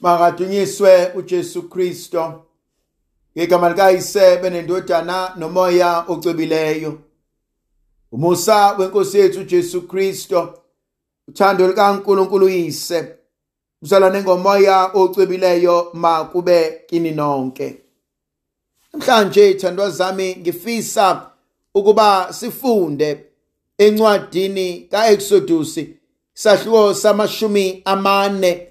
[0.00, 2.42] Makadunyiswe uJesu Kristo.
[3.36, 6.98] Ngegama likayise benendodana nomoya ocwebileyo.
[8.12, 10.58] Umusa wenkosi yethu uJesu Kristo.
[11.28, 13.14] Uthando likaNkuluNkulu uyise.
[13.82, 17.76] Uzalwane ngomoya ocwebileyo makube kini nonke.
[18.92, 21.30] Namhlanje thandwa zami ngifisa
[21.74, 23.24] ukuba sifunde
[23.78, 25.78] encwadini kaExodus
[26.34, 28.67] sahluko samashumi amane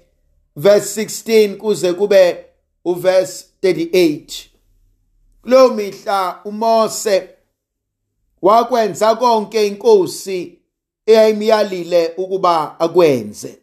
[0.58, 2.44] verse 16 kuze kube
[2.84, 4.46] uverse 38
[5.42, 7.28] kulo mihla uMose
[8.42, 10.58] wakwenza konke inkosi
[11.06, 13.58] eyayimyalile ukuba akwenze.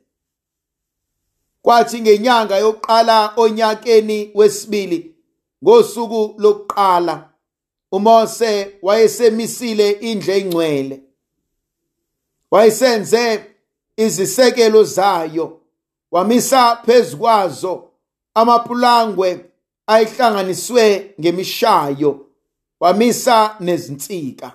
[1.61, 5.15] Kwathi ngenyanga yokuqala onyakeni wesibili
[5.63, 7.29] ngosuku lokuqala
[7.91, 11.01] uMose wayesemisile indle engcwele
[12.51, 13.45] wayesenze
[13.97, 15.64] izisekelo zayo.
[16.15, 17.91] Wamisa phezukwazo
[18.33, 19.45] amapulangwe
[19.87, 22.25] ayihlanganiswe ngemishayo
[22.79, 24.51] wamisa nezinsika.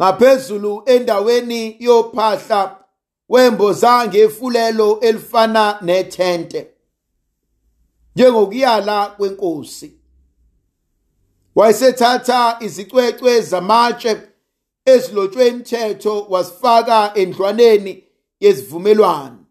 [0.00, 2.84] Ngaphezulu endaweni yophahla
[3.28, 6.70] wemboza ngefulelo elifana nethente
[8.16, 9.92] njengokuyala kwenkosi.
[11.54, 14.20] Wayesethatha izicwecwe zamatshe
[14.84, 18.04] ezilotshwe imithetho wasifaka endlwaneni
[18.40, 19.41] yesivumelwano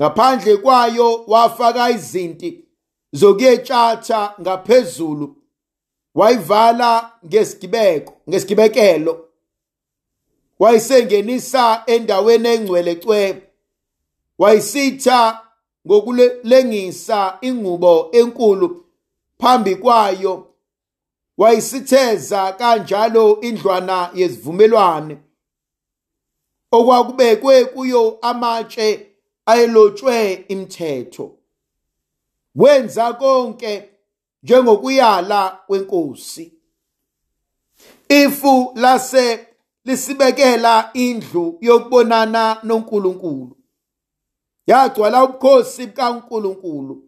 [0.00, 2.64] ngaphandle kwayo wafaka izinti
[3.12, 5.36] zokuyetshatha ngaphezulu
[6.14, 9.28] wayivala ngesigibeko ngesigibekelo
[10.58, 13.42] wayisengenisa endaweni engcwele cwe
[14.38, 15.40] wayisitha
[15.86, 18.84] ngokulengisa ingubo enkulu.
[19.38, 20.46] Phambi kwayo
[21.38, 25.18] wayisitheza kanjalo indlwana yesivumelwane
[26.72, 29.13] okwakubekwe kuyo amatshe
[29.46, 31.38] ayelotshwe imithetho
[32.54, 33.88] wenza konke
[34.42, 36.52] njengokuyala kwenkosi.
[38.08, 39.46] Ifu lase
[39.84, 43.56] lisibekela indlu yokubonana noNkulunkulu.
[44.66, 47.04] Yagcwala ubukhosi bukaNkulunkulu.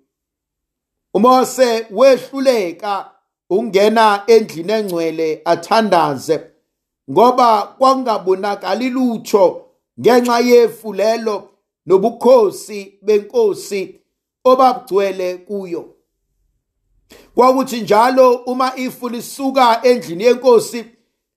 [1.15, 3.11] uMose wehluleka
[3.51, 6.41] ungena endlini engcwele athandaze
[7.11, 9.67] ngoba kwangabonakali lutho
[10.01, 11.49] ngenxa yefu lelo
[11.87, 14.01] nobukhosi benkosi
[14.45, 15.95] obabugcwele kuyo.
[17.35, 20.85] Kwakuthi njalo uma ifu lisuka endlini yenkosi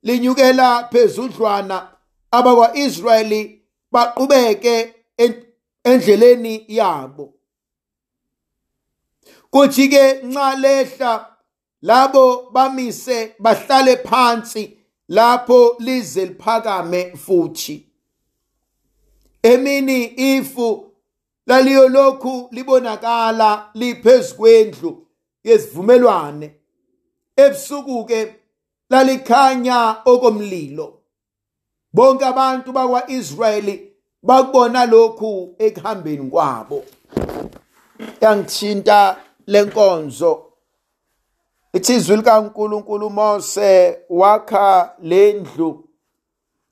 [0.03, 1.87] linyukela phezudlwana
[2.31, 3.61] abakwa-Israyeli
[3.91, 4.93] baqhubeke
[5.83, 7.33] endleleni yabo.
[9.51, 11.35] Kuthi ke nxa lehla
[11.81, 14.77] labo bamise bahlale phansi
[15.09, 17.88] lapho lize liphakame futhi.
[19.43, 20.85] Emini ifu
[21.47, 25.07] laliyolokhu libonakala liphezkwendlu
[25.43, 26.55] yesivumelwane
[27.37, 28.35] ebusuku ke
[28.89, 30.99] lalikhanya okomlilo.
[31.93, 36.83] Bonke abantu bakwa-Israyeli bakubona lokhu ekuhambeni kwabo.
[38.21, 39.17] Yangithinta
[39.47, 40.45] lenkonzo
[41.73, 45.89] ithi izwi likaNkuluNkulu Mose wakha lendlu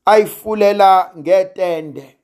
[0.05, 2.16] ayifulela ngetende.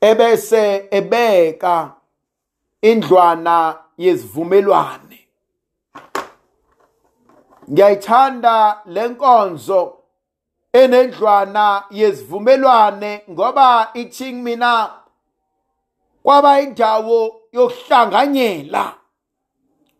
[0.00, 1.90] Ebese ebeka
[2.82, 5.28] indlwana yesivumelwane
[7.70, 9.98] ngiyayithanda lenkonzo
[10.72, 14.90] enendlwana yesivumelwane ngoba ithi mina
[16.22, 18.94] kwaba indawo yokuhlanganyela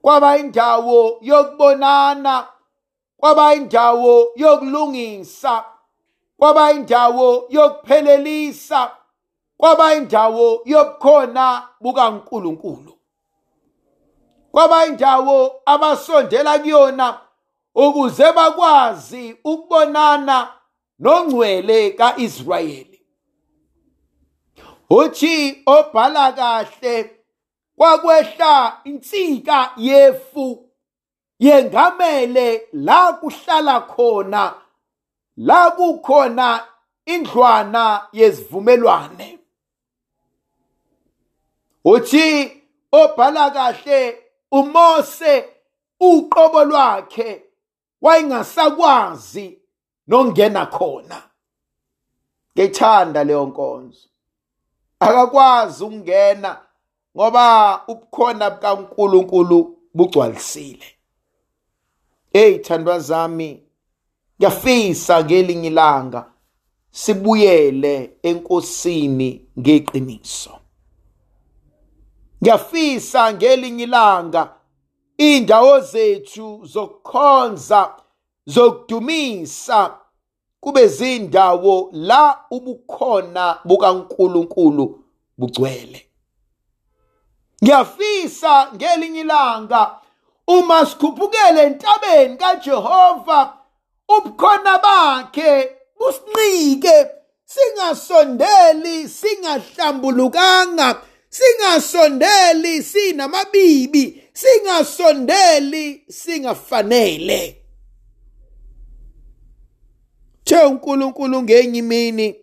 [0.03, 2.47] kwaba indawo yokubonana
[3.17, 5.65] kwaba indawo yokulungisa
[6.39, 8.98] kwaba indawo yokuphelelisa.
[9.59, 12.99] Kwaba indawo yobukhona bukaNkuluNkulu
[14.53, 17.21] kwaba indawo abasondela kuyona
[17.75, 20.53] ukuze bakwazi ukubonana
[20.99, 23.03] nongcwele kaIsrayeli.
[24.91, 27.17] Uthi obhala kahle
[27.77, 30.69] kwakwehla insika yefu
[31.39, 34.55] yengamele la kuhlala khona
[35.37, 36.65] la kukhona
[37.07, 39.39] indlwana yesivumelwane
[41.85, 44.19] uthi obhala kahle
[44.53, 45.45] uMose
[46.01, 47.43] uqobo lwakhe
[48.03, 49.59] wayengasakwazi
[50.07, 51.23] nongena khona.
[52.55, 54.09] Ngethanda leyo nkonzo.
[55.01, 56.61] Akakwazi ukungena
[57.17, 60.87] ngoba ubukhona bukaNkuluNkulu bugcwalisile.
[62.33, 63.63] Hey thandwa zami
[64.39, 66.33] ngiyafisa ngelinye ilanga
[66.91, 70.58] sibuyele enkosini ngeqiniso.
[72.43, 74.55] Ngiyafisa ngelinye ilanga
[75.19, 77.95] indawo zethu zokukhonza
[78.47, 79.99] zokudumisa
[80.61, 85.05] kube zindawo la ubukhona bukaNkuluNkulu
[85.39, 86.11] bugcwele.
[87.65, 89.99] Ngiyafisa ngelinye ilanga
[90.47, 93.59] uma sikhuphukele entabeni kaJehova
[94.09, 97.07] ubukhona bakhe businike
[97.45, 101.03] singasondeli singahlambulukanga.
[101.31, 104.23] Singasondeli sinamabibi.
[104.33, 107.57] Singasondeli singafanele.
[110.45, 112.37] The uNkulunkulu ngenye imini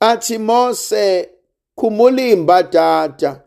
[0.00, 1.30] athi Mose
[1.74, 3.44] khumula imbadada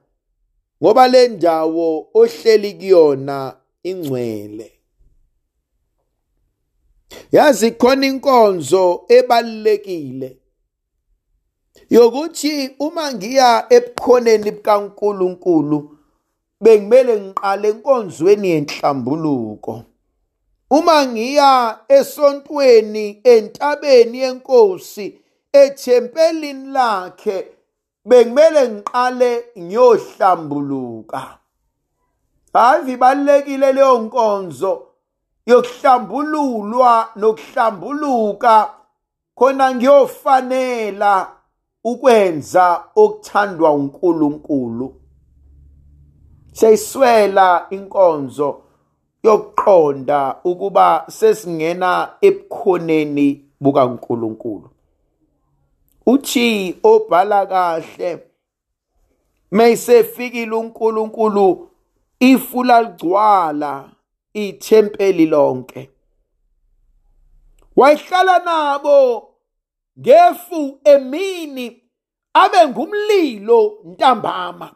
[0.84, 4.72] ngoba le ndawo ohleli kuyona ingcwele.
[7.32, 10.38] Yazi khona inkonzo ebalulekile.
[11.94, 15.78] Yokuthi uma ngiya ebukhoneni bukaNkuluNkulu
[16.62, 19.74] bengimele ngiqale enkonzweni yenhlambuluko.
[20.70, 25.06] Uma ngiya esontweni entabeni yenkosi
[25.62, 27.38] ethempelini lakhe
[28.06, 31.22] bengimele ngiqale ngiyohlambuluka.
[32.54, 34.88] Hayi ibalekile leyo nkonzo
[35.46, 38.70] yokuhlambululwa nokuhlambuluka
[39.36, 41.43] khona ngiyofanela.
[41.84, 44.96] Ukwenza okuthandwa uNkulunkulu.
[46.52, 48.62] Siyiswela inkonzo
[49.24, 54.70] yokuqonda ukuba sesingena ebukhoneni bukaNkulunkulu.
[56.06, 58.24] Uthi obhala kahle
[59.52, 61.70] mayisefikile uNkulunkulu
[62.20, 63.90] ifula ligcwala
[64.34, 65.90] ithempeli lonke.
[67.76, 69.33] Wayihlala nabo
[70.00, 71.84] ngefu emini
[72.34, 74.76] abe ngumlilo ntambama.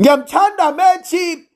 [0.00, 1.48] Ngiyamthanda methi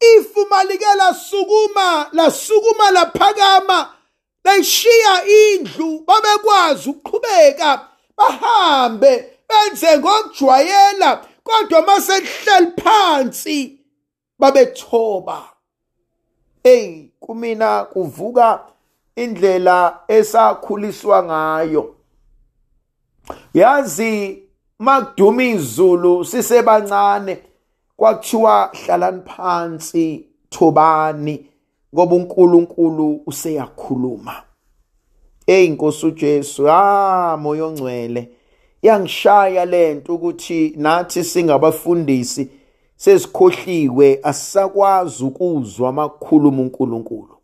[0.00, 3.94] ifuma like lasukuma lasukuma laphakama
[4.44, 13.78] layishiya indlu babekwazi ukuqhubeka bahambe benze ngokujwayela kodwa masehleli phansi
[14.38, 15.48] babethoba.
[16.62, 18.71] Hey kumina kuvuka
[19.16, 21.94] indlela esakhuliswa ngayo.
[23.54, 24.42] Yazi
[24.78, 27.38] makuduma izulu sisebancane
[27.96, 31.46] kwakuthiwa hlalani phansi thobani
[31.94, 34.42] ngoba uNkulunkulu useyakhuluma.
[35.46, 38.28] Ey Nkosi uJesu ah moyo ongcwele.
[38.82, 42.50] Yangishaya lento ukuthi nathi singabafundisi
[42.96, 47.41] sesikhohliwe asisakwazi ukuzwa amakhulumo uNkulunkulu.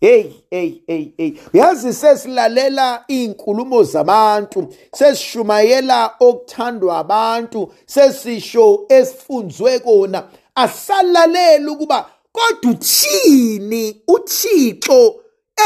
[0.00, 1.32] Hey hey hey hey.
[1.52, 10.28] Yazi sesilalela izinkulumo zabantu sesishumayela okuthandwa abantu sesisho esifunzwe kona.
[10.54, 15.20] Asalalela ukuba kodwa uthini uThixo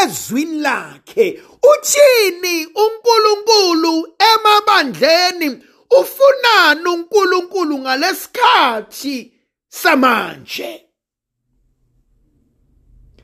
[0.04, 1.42] ezwini lakhe?
[1.72, 5.62] Uthini uNkulunkulu emabandleni?
[6.00, 9.32] Ufunani uNkulunkulu ngalesikhathi
[9.68, 10.86] samanje?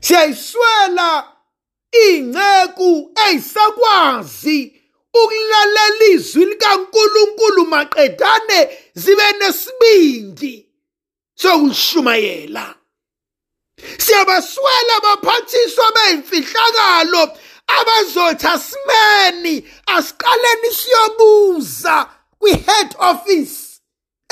[0.01, 1.33] Siyayiswela
[2.07, 4.81] ingceku eyisakwazi
[5.15, 8.61] ukulalela izwi likaNkuluNkulu maqedane
[8.95, 10.55] zibe nesibindi
[11.35, 12.75] sokulishumayela
[13.99, 17.23] siyabaswela abaphathiswa beyimfihlakalo
[17.67, 22.07] abazothi asimeni asiqaleni siyobuza
[22.39, 23.59] kwi-head office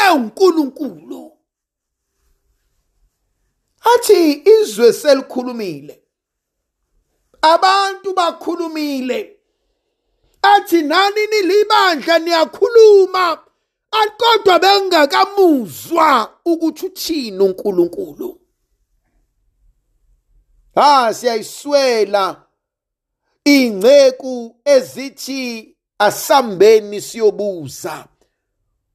[0.06, 1.35] ewunkulunkulu
[3.94, 6.02] athi izwe selikhulumile.
[7.42, 9.36] Abantu bakhulumile.
[10.42, 13.42] Athi nani nilibandla niyakhuluma.
[14.18, 18.40] Kodwa bengakamuzwa ukuthi uthini uNkulunkulu.
[20.74, 22.42] Ha siyayiswela.
[23.44, 28.06] Ingceku ezithi asambeni siyobuza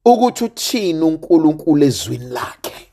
[0.05, 2.90] ukuthi uthini uNkulunkulu ezwini lakhe.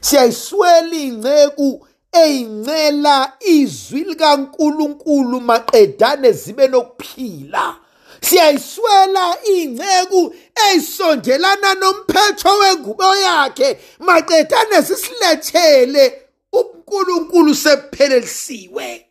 [0.00, 7.76] Siyayiswela ingceku eyincela izwi likaNkuluNkulu maqedane zibe nokuphila.
[8.20, 10.34] Siyayiswela ingceku
[10.68, 16.22] eyisondelana nomphetho wengubo yakhe maqedane sisilethele
[16.52, 19.06] uNkulunkulu sephelelisiwe.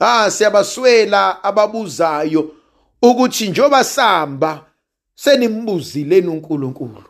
[0.00, 2.54] Ah siyabaswela ababuzayo
[3.02, 4.64] ukuthi njoba samba
[5.14, 7.04] senimbuzileni uNkulunkulu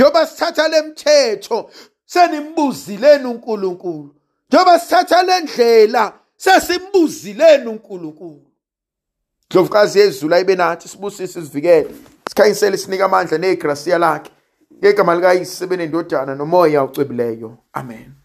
[0.00, 1.70] njoba sithatha lemthetho
[2.06, 4.14] senimbuzileni uNkulunkulu
[4.52, 8.46] njoba sithatha lendlela sesimbuzileni uNkulunkulu
[9.50, 11.90] Ndlovukazi yezulu ayibe nathi sibusise sivikele.
[12.28, 14.30] Sikhanyisele sinika amandla negrasiya lakhe.
[14.78, 17.58] Ngegama likayise sebenendodana nomoya ucwebileyo.
[17.72, 18.19] Amen.